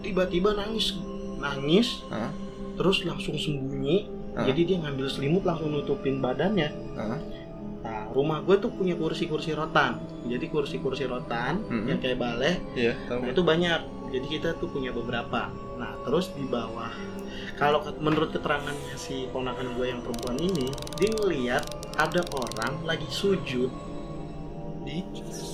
[0.00, 0.96] tiba-tiba nangis
[1.36, 2.32] nangis Ah.
[2.74, 4.42] terus langsung sembunyi Ah.
[4.44, 7.18] jadi dia ngambil selimut langsung nutupin badannya Ah.
[7.84, 10.00] Nah rumah gue tuh punya kursi-kursi rotan.
[10.24, 11.84] Jadi kursi-kursi rotan Mhm.
[11.86, 13.20] yang kayak balai Iya, tahu.
[13.20, 13.80] nah itu banyak.
[14.08, 15.52] Jadi kita tuh punya beberapa.
[15.76, 16.88] Nah terus di bawah
[17.54, 20.66] kalau menurut keterangannya si ponakan gue yang perempuan ini
[20.96, 23.68] dia ngeliat ada orang lagi sujud
[24.82, 25.04] di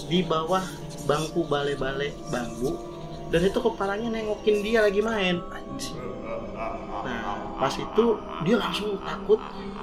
[0.06, 0.62] di bawah
[1.04, 2.78] bangku balai-balai bambu.
[3.30, 5.38] Dan itu kepalanya nengokin dia lagi main
[7.60, 8.04] pas itu
[8.40, 9.36] dia langsung takut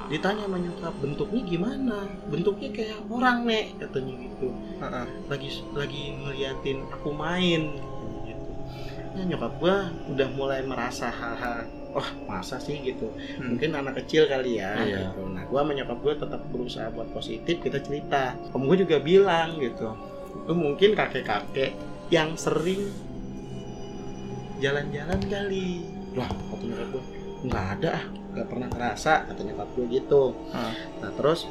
[0.10, 4.48] ditanya sama nyokap bentuknya gimana bentuknya kayak orang nek katanya gitu
[5.30, 7.78] lagi lagi ngeliatin aku main
[8.26, 8.50] gitu.
[9.14, 9.76] Nah, nyokap gua
[10.10, 13.54] udah mulai merasa hal-hal wah masa sih gitu Hmm.
[13.54, 15.14] mungkin anak kecil kali ya Iya.
[15.14, 15.22] gitu.
[15.30, 19.58] nah gua sama nyokap gua tetap berusaha buat positif kita cerita om gue juga bilang
[19.58, 19.94] gitu
[20.38, 21.74] itu mungkin kakek-kakek
[22.10, 22.90] yang sering
[24.58, 27.04] jalan-jalan kali wah kata nyokap gua
[27.40, 30.74] nggak ada ah nggak pernah ngerasa kata nyokap gue gitu Ah.
[31.00, 31.46] nah terus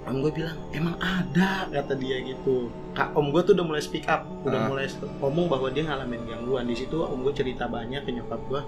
[0.00, 4.04] om gue bilang emang ada kata dia gitu kak om gue tuh udah mulai speak
[4.04, 4.68] up udah Ah.
[4.68, 8.60] mulai ngomong bahwa dia ngalamin gangguan di situ om gue cerita banyak ke nyokap gue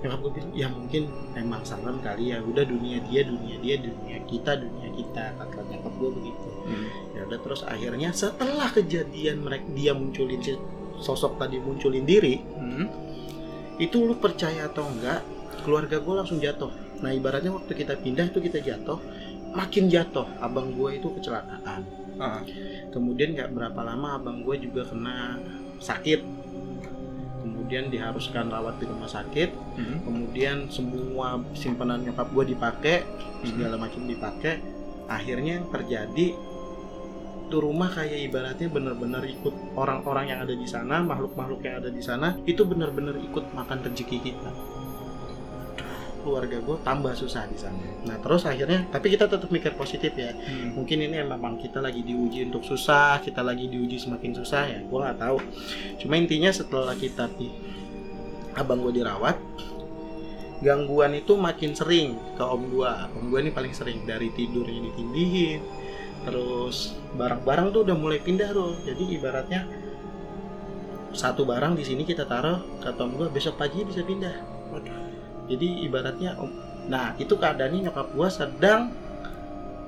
[0.00, 1.02] nyokap gue bilang ya mungkin
[1.34, 5.94] emang serem kali ya udah dunia dia dunia dia dunia kita dunia kita kata nyokap
[5.94, 6.86] gue begitu Hmm.
[7.12, 10.38] ya udah terus akhirnya setelah kejadian mereka dia munculin
[10.98, 12.86] sosok tadi munculin diri Hmm.
[13.76, 15.24] itu lu percaya atau enggak
[15.60, 16.70] keluarga gue langsung jatuh
[17.00, 18.98] nah ibaratnya waktu kita pindah itu kita jatuh
[19.50, 21.82] makin jatuh abang gue itu kecelakaan
[22.20, 22.44] Ah.
[22.90, 25.40] kemudian nggak berapa lama abang gue juga kena
[25.80, 26.20] sakit
[27.40, 29.98] kemudian diharuskan rawat di rumah sakit Hmm.
[30.04, 33.46] kemudian semua simpanan nyokap gue dipakai Hmm.
[33.46, 34.60] segala macam dipakai
[35.08, 36.26] akhirnya yang terjadi
[37.50, 41.98] itu rumah kayak ibaratnya bener-bener ikut orang-orang yang ada di sana makhluk-makhluk yang ada di
[41.98, 44.50] sana itu bener-bener ikut makan rezeki kita
[46.20, 47.80] keluarga gue tambah susah di sana.
[48.06, 50.32] Nah terus akhirnya tapi kita tetap mikir positif ya.
[50.32, 50.76] Hmm.
[50.78, 54.98] mungkin ini memang kita lagi diuji untuk susah kita lagi diuji semakin susah ya gue
[54.98, 55.38] nggak tahu.
[56.00, 57.48] Cuma intinya setelah kita di
[58.54, 59.36] abang gue dirawat
[60.60, 65.64] gangguan itu makin sering ke om gue om gue ini paling sering dari tidurnya ditindihin
[66.28, 68.76] terus barang-barang tuh udah mulai pindah tuh.
[68.84, 69.64] Jadi ibaratnya
[71.10, 74.60] satu barang di sini kita taruh kata om gue besok pagi bisa pindah
[75.50, 76.50] jadi ibaratnya om
[76.86, 78.94] nah itu keadaannya nyokap gue sedang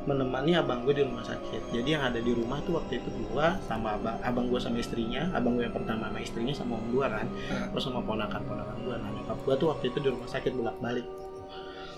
[0.03, 1.71] menemani abang gue di rumah sakit.
[1.71, 5.31] Jadi yang ada di rumah tuh waktu itu gue sama abang abang gue sama istrinya
[5.31, 7.27] abang gue yang pertama sama istrinya sama om gue kan.
[7.51, 7.71] Ah.
[7.71, 10.77] terus sama ponakan ponakan gue nah nyokap gue tuh waktu itu di rumah sakit bolak
[10.83, 11.07] balik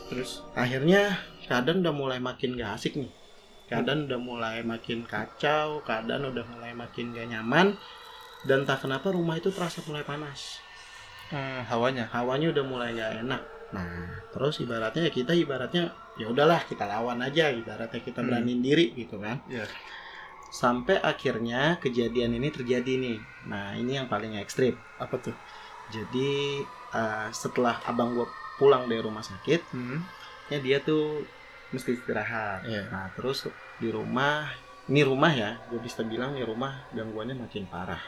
[0.05, 0.45] Terus?
[0.53, 1.17] Akhirnya
[1.49, 3.09] keadaan udah mulai makin gak asik nih.
[3.73, 7.81] Keadaan udah mulai makin kacau keadaan udah mulai makin gak nyaman
[8.45, 10.61] dan tak kenapa rumah itu terasa mulai panas.
[11.33, 12.05] Hmm, hawanya.
[12.13, 13.91] hawanya udah mulai gak enak nah
[14.31, 18.29] terus ibaratnya ya kita ibaratnya ya udahlah kita lawan aja ibaratnya kita Hmm.
[18.31, 19.67] beraniin diri gitu kan Iya.
[20.49, 25.35] sampai akhirnya kejadian ini terjadi nih nah ini yang paling ekstrim Apa tuh?
[25.87, 26.63] jadi
[26.95, 30.01] eh, setelah abang gue pulang dari rumah sakit Hmm.
[30.47, 31.27] ya dia tuh
[31.71, 32.87] mesti istirahat Iya.
[32.89, 34.47] nah terus di rumah
[34.85, 37.99] ini rumah ya gue bisa bilang nih rumah gangguannya makin parah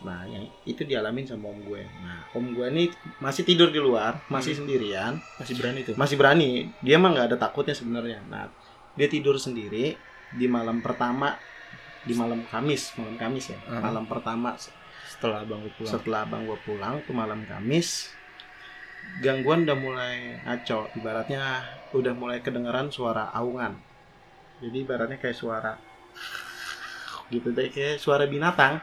[0.00, 2.84] nah yang itu dialamin sama om gue nah om gue ini
[3.18, 4.60] masih tidur di luar masih Hmm.
[4.60, 5.94] sendirian Masih berani tuh.
[5.94, 8.48] masih berani dia mah nggak ada takutnya sebenarnya nah
[8.92, 9.94] dia tidur sendiri
[10.30, 11.36] di malam pertama
[12.00, 13.80] di malam Kamis malam Kamis ya Hmm.
[13.82, 14.56] malam pertama
[15.10, 15.90] Setelah abang gue pulang.
[15.90, 18.08] setelah abang gue pulang tuh malam Kamis
[19.18, 21.60] gangguan udah mulai ngaco ibaratnya
[21.90, 23.76] udah mulai kedengeran suara aungan
[24.58, 25.76] jadi ibaratnya kayak suara
[27.28, 28.82] gitu deh kayak suara binatang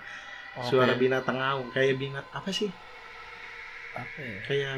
[0.57, 0.67] Oke.
[0.67, 2.69] suara binatang aung kayak binat apa sih
[3.93, 4.37] apa ya?
[4.43, 4.75] kayak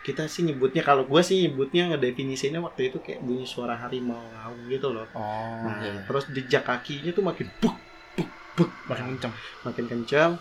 [0.00, 4.68] kita sih nyebutnya kalau gue sih nyebutnya ngedefinisinya waktu itu kayak bunyi suara harimau ngaung
[4.68, 6.04] gitu loh Oh, nah iya.
[6.04, 7.72] terus jejak kakinya tuh makin buk
[8.14, 9.32] buk buk makin kenceng.
[9.62, 10.32] makin kencang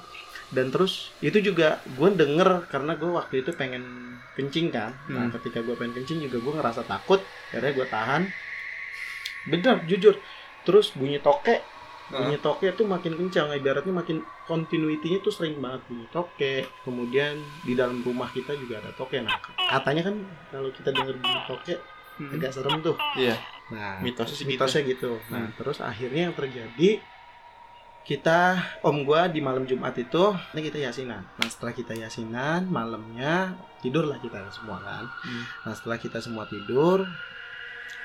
[0.52, 3.84] dan terus itu juga gue denger karena gue waktu itu pengen
[4.34, 5.34] kencing kan nah Hmm.
[5.34, 8.24] ketika gue pengen kencing juga gue ngerasa takut akhirnya gue tahan
[9.46, 10.15] bener jujur
[10.62, 11.60] terus bunyi toke
[12.06, 17.36] Nah, bunyi toke tuh makin kencang ibaratnya makin continuity-nya tuh sering banget bunyi toke kemudian
[17.62, 19.34] di dalam rumah kita juga ada toke nah
[19.70, 20.16] katanya kan
[20.50, 21.74] kalau kita dengar bunyi toke
[22.20, 22.34] hmm.
[22.34, 23.39] agak serem tuh Iya.
[23.70, 25.56] nah Mitosnya mitosnya gitu nah Hmm.
[25.56, 27.00] terus akhirnya yang terjadi
[28.04, 28.39] kita
[28.82, 34.20] om gua di malam Jumat itu ini kita yasinan nah setelah kita yasinan malamnya tidurlah
[34.20, 35.44] kita semua kan Hmm.
[35.63, 37.08] nah setelah kita semua tidur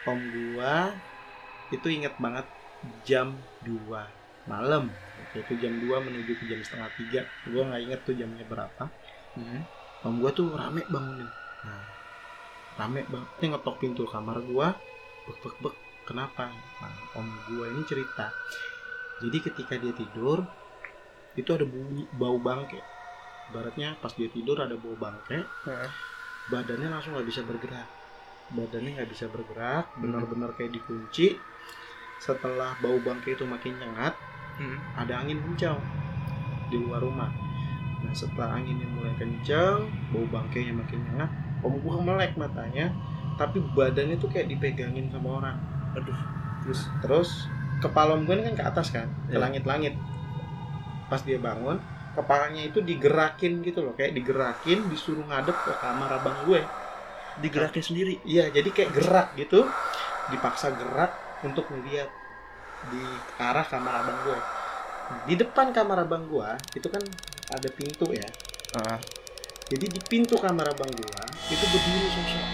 [0.04, 0.94] om gua
[1.68, 2.46] itu inget banget
[3.02, 3.34] jam
[3.66, 4.88] 2 malam.
[5.20, 7.20] Oke, itu jam 2 menuju ke jam setengah tiga.
[7.50, 8.84] Gua nggak inget tuh jamnya berapa.
[9.36, 9.62] Hmm.
[10.06, 11.26] om gua tuh rame bangunin.
[11.66, 11.82] Nah
[12.78, 14.70] rame banget Dia ngetok pintu kamar gua.
[15.26, 15.74] Bek bek bek.
[16.06, 16.48] Kenapa?
[16.48, 18.30] Nah, om gua ini cerita.
[19.18, 20.46] Jadi ketika dia tidur
[21.34, 22.80] itu ada bunyi bau bangke.
[23.52, 25.44] Baratnya pas dia tidur ada bau bangke.
[25.66, 25.90] Heeh.
[26.48, 27.88] badannya langsung nggak bisa bergerak.
[28.48, 30.00] Badannya nggak bisa bergerak Hmm.
[30.00, 31.36] benar-benar kayak dikunci
[32.18, 34.14] setelah bau bangke itu makin nyengat
[34.59, 34.74] Hmm.
[34.98, 35.78] ada angin kencang
[36.66, 37.31] di luar rumah.
[38.02, 41.31] Nah setelah anginnya mulai kencang, bau bangkainya makin nyengat,
[41.62, 42.90] om gua melek matanya,
[43.38, 45.57] tapi badannya tuh kayak dipegangin sama orang.
[45.94, 46.18] Aduh.
[46.66, 47.31] Terus terus
[47.78, 49.46] kepala om ini kan ke atas kan, ke Iya.
[49.46, 49.94] langit-langit.
[51.07, 51.78] Pas dia bangun,
[52.18, 56.66] kepalanya itu digerakin gitu loh, kayak digerakin, disuruh ngadep ke kamar abang gue.
[57.38, 58.18] Digerakin sendiri.
[58.26, 59.70] Iya, jadi kayak gerak gitu,
[60.35, 62.11] dipaksa gerak untuk melihat
[62.90, 63.05] di
[63.38, 64.38] arah kamar abang gue.
[65.24, 67.03] Di depan kamar abang gue itu kan
[67.51, 68.29] ada pintu ya.
[68.77, 69.01] Ah.
[69.68, 72.46] Jadi di pintu kamar abang gue itu berdiri sosok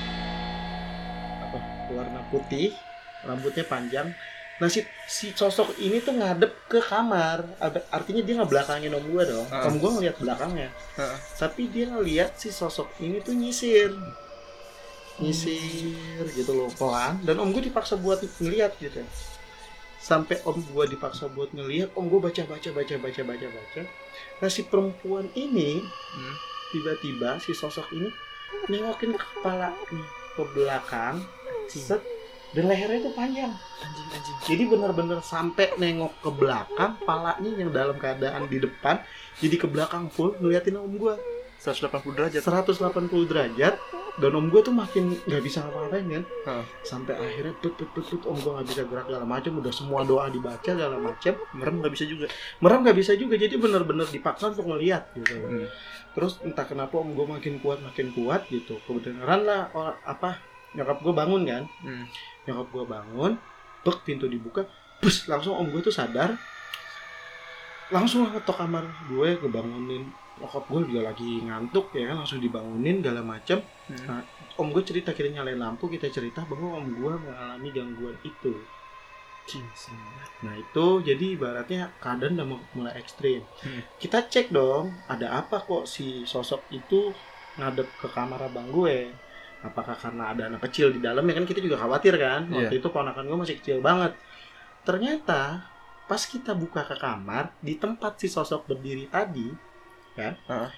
[1.45, 1.59] apa
[1.95, 2.75] warna putih,
[3.23, 4.09] rambutnya panjang.
[4.55, 7.43] Nah si, si sosok ini tuh ngadep ke kamar,
[7.91, 9.47] artinya dia nggak belakangin om gue dong.
[9.51, 9.67] Ah.
[9.67, 11.19] Om gue ngeliat belakangnya, Heeh.
[11.39, 13.91] tapi dia ngeliat si sosok ini tuh nyisir
[15.19, 18.99] nyisir gitu loh pelan dan om gue dipaksa buat ngeliat gitu
[20.03, 23.83] sampai om gue dipaksa buat ngeliat om gue baca baca baca baca baca baca
[24.43, 25.81] nah si perempuan ini
[26.15, 26.35] Hmm.
[26.71, 28.07] tiba-tiba si sosok ini
[28.71, 29.75] nengokin kepala
[30.35, 31.23] ke belakang
[31.67, 31.99] set
[32.55, 33.51] dan lehernya itu panjang
[33.83, 34.37] Anjing anjing.
[34.47, 39.03] jadi benar-benar sampai nengok ke belakang palanya yang dalam keadaan di depan
[39.43, 41.15] jadi ke belakang full ngeliatin om gue
[41.59, 42.43] 180 derajat.
[42.45, 43.75] 180 derajat
[44.15, 46.65] dan om gue tuh makin nggak bisa ngapa-ngapain kan Heeh.
[46.81, 50.01] sampai akhirnya put put put, put om gue nggak bisa gerak segala macam udah semua
[50.03, 52.27] doa dibaca segala macam Merem nggak bisa juga.
[52.59, 55.67] merem nggak bisa juga jadi bener-bener dipaksa untuk ngeliat gitu Hmm.
[56.13, 60.39] terus entah kenapa om gue makin kuat makin kuat gitu kebenaran lah or- apa
[60.73, 62.07] nyokap gue bangun kan Hmm.
[62.45, 63.33] nyokap gue bangun
[63.81, 64.63] bek pintu dibuka
[64.97, 66.39] bus langsung om gue tuh sadar
[67.89, 73.21] langsung ngetok kamar gue kebangunin nyokap gue juga lagi ngantuk ya kan langsung dibangunin segala
[73.23, 74.25] macam Hmm.
[74.57, 78.57] om gue cerita kita nyalain lampu kita cerita bahwa om gue mengalami gangguan itu.
[80.41, 83.45] Nah itu jadi ibaratnya keadaan udah mulai ekstrim.
[83.61, 83.85] Hmm.
[83.99, 87.13] kita cek dong ada apa kok si sosok itu
[87.55, 89.13] ngadep ke kamar abang gue
[89.61, 91.23] apakah karena ada anak kecil di dalam?
[91.23, 92.57] Ya kan kita juga khawatir kan Iya.
[92.59, 94.17] waktu itu ponakan gue masih kecil banget.
[94.83, 95.65] Ternyata
[96.05, 99.49] pas kita buka ke kamar di tempat si sosok berdiri tadi
[100.15, 100.71] kan Heeh.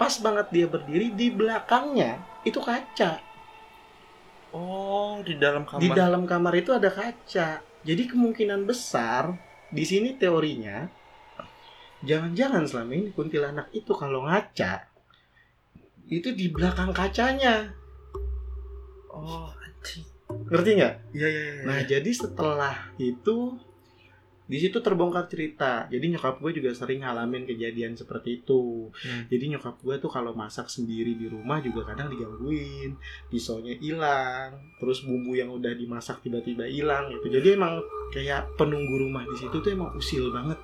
[0.00, 3.24] pas banget dia berdiri di belakangnya itu kaca
[4.48, 5.84] Oh, di dalam kamar.
[5.84, 7.60] Di dalam kamar itu ada kaca.
[7.84, 9.36] Jadi kemungkinan besar
[9.68, 10.88] di sini teorinya
[11.98, 14.86] jangan-jangan selama ini kuntilanak itu kalau ngaca
[16.08, 17.68] itu di belakang kacanya.
[19.12, 20.06] Oh, anjing.
[20.48, 20.94] Ngerti nggak?
[21.12, 21.62] Iya, iya, iya.
[21.68, 23.60] Nah, jadi setelah itu
[24.48, 25.84] di situ terbongkar cerita.
[25.92, 28.88] Jadi nyokap gue juga sering ngalamin kejadian seperti itu.
[28.88, 29.28] Hmm.
[29.28, 32.96] Jadi nyokap gue tuh kalau masak sendiri di rumah juga kadang digangguin,
[33.28, 37.28] pisaunya hilang, terus bumbu yang udah dimasak tiba-tiba hilang gitu.
[37.28, 40.56] Jadi emang kayak penunggu rumah di situ tuh emang usil banget.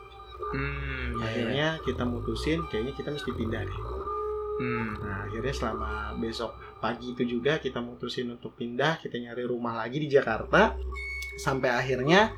[0.55, 1.25] Hmm, iya, iya.
[1.29, 3.81] Akhirnya kita mutusin kayaknya kita mesti pindah deh.
[4.55, 4.97] Hmm.
[5.03, 10.01] Nah, akhirnya selama besok pagi itu juga kita mutusin untuk pindah, kita nyari rumah lagi
[10.01, 10.73] di Jakarta.
[11.37, 12.33] Sampai akhirnya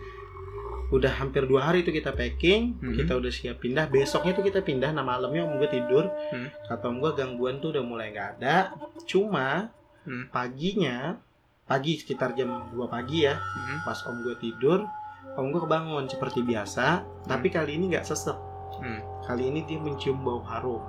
[0.87, 2.95] udah hampir dua hari itu kita packing, Mhm.
[2.95, 3.91] kita udah siap pindah.
[3.91, 6.07] Besoknya tuh kita pindah, nah malamnya om gue tidur.
[6.31, 6.49] Hmm.
[6.71, 8.71] Kata om gue gangguan tuh udah mulai nggak ada.
[9.03, 9.75] Cuma
[10.07, 10.31] Hmm.
[10.31, 11.19] paginya,
[11.67, 13.83] pagi sekitar jam 2 pagi ya, Hmm.
[13.83, 14.87] pas om gue tidur,
[15.35, 18.39] om gue kebangun seperti biasa, tapi kali ini nggak sesek.
[18.79, 19.03] Hmm.
[19.27, 20.85] Kali ini dia mencium bau harum.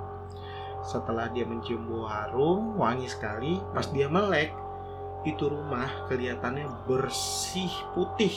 [0.86, 3.58] Setelah dia mencium bau harum, wangi sekali.
[3.74, 4.54] Pas dia melek,
[5.26, 8.32] itu rumah kelihatannya bersih putih,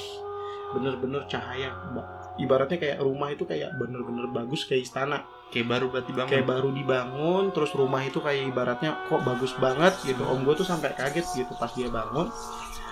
[0.73, 1.71] bener-bener cahaya.
[1.93, 6.31] Ba- Ibaratnya kayak rumah itu kayak bener-bener bagus kayak istana, Kayak baru berarti bangun.
[6.31, 7.45] kayak baru dibangun.
[7.53, 10.23] Terus rumah itu kayak ibaratnya kok bagus banget gitu.
[10.25, 12.31] Om gue tuh sampai kaget gitu pas dia bangun.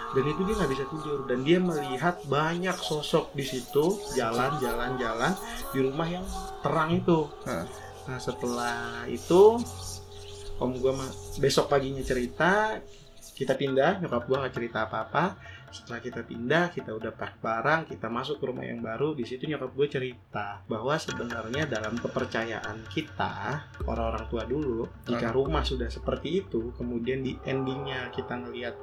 [0.08, 4.96] dan itu dia nggak bisa tidur dan dia melihat banyak sosok di situ jalan jalan
[4.96, 5.36] jalan
[5.68, 6.24] di rumah yang
[6.64, 7.28] terang itu
[8.08, 9.60] nah setelah itu
[10.56, 12.80] om ma- besok paginya cerita
[13.36, 15.24] kita pindah nyokap gua nggak cerita apa apa
[15.70, 19.44] setelah kita pindah kita udah pack barang kita masuk ke rumah yang baru di situ
[19.46, 26.46] nyokap gue cerita bahwa sebenarnya dalam kepercayaan kita orang-orang tua dulu jika rumah sudah seperti
[26.46, 28.74] itu kemudian di endingnya kita ngelihat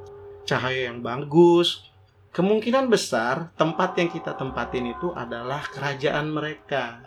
[0.45, 1.89] cahaya yang bagus
[2.35, 7.01] kemungkinan besar tempat yang kita tempatin itu adalah kerajaan mereka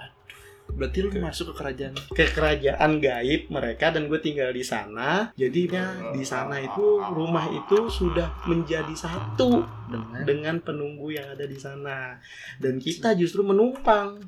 [0.75, 1.21] Berarti lu Oke.
[1.21, 1.95] masuk ke kerajaan.
[2.13, 5.33] ke kerajaan gaib mereka dan gue tinggal di sana.
[5.35, 10.23] Jadinya di sana itu rumah itu sudah menjadi satu Dengan?
[10.29, 12.21] dengan penunggu yang ada di sana.
[12.61, 14.21] Dan kita justru menumpang.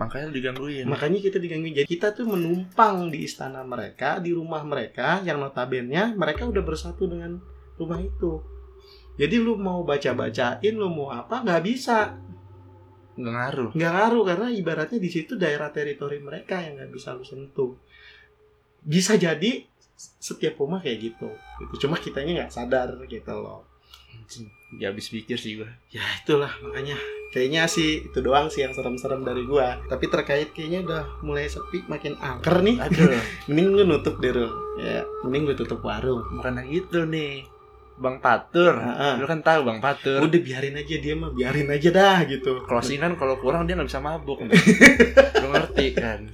[0.00, 0.84] Makanya lu digangguin.
[0.88, 1.76] makanya kita digangguin.
[1.76, 7.04] Jadi kita tuh menumpang di istana mereka di rumah mereka yang notabene mereka udah bersatu
[7.04, 7.36] dengan
[7.76, 8.40] rumah itu.
[9.20, 12.16] Jadi lu mau baca bacain lu mau apa nggak bisa
[13.20, 13.70] Nggak ngaruh.
[13.76, 17.76] nggak ngaruh karena ibaratnya di situ daerah teritori mereka yang nggak bisa lu sentuh.
[18.80, 21.28] Bisa jadi setiap rumah kayak gitu.
[21.60, 21.86] Gitu.
[21.86, 23.68] Cuma kitanya nggak sadar gitu loh.
[24.78, 25.68] Ya habis pikir sih gua.
[25.90, 26.96] ya itulah makanya.
[27.30, 29.78] Kayaknya sih itu doang sih yang serem-serem dari gua.
[29.86, 32.78] Tapi terkait kayaknya udah mulai sepi makin angker nih.
[32.78, 33.18] Aduh,
[33.50, 34.32] mending lu nutup deh
[34.80, 36.24] ya mending lu tutup warung.
[36.40, 37.59] Yang itu nih.
[38.00, 38.74] Bang Patur.
[38.74, 39.14] Heeh.
[39.16, 40.18] Lu kan tahu Bang Patur.
[40.18, 44.00] udah biarin aja dia mah biarin aja dah gitu Closingan kalau kurang dia nggak bisa
[44.00, 44.40] mabuk.
[45.42, 46.24] lu ngerti kan?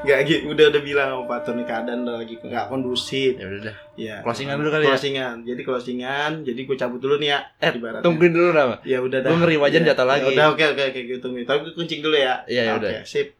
[0.00, 3.46] nggak gitu udah udah bilang sama Pak Tur nih keadaan udah lagi nggak kondusif Ya
[3.46, 3.76] udah dah.
[3.94, 4.88] ya Closingan dulu kali ya.
[4.90, 8.02] closingan jadi closingan jadi gue cabut dulu nih ya Eh, ibaratnya.
[8.02, 8.76] Tungguin dulu nama.
[8.82, 10.24] ya udah dah Gua ngeri wajan Ya, jatuh lagi.
[10.26, 12.90] ya udah oke oke oke gue tungguin tapi gue kuncing dulu ya Iya, ya udah.
[13.02, 13.39] sip